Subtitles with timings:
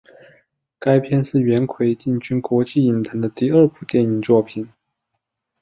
[0.79, 4.67] 该片是元奎进军国际影坛的第二部电影作品。